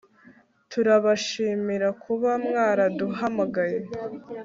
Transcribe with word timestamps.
Turabashimira 0.71 1.87
kuba 2.03 2.29
mwaraduhamagaye 2.45 3.79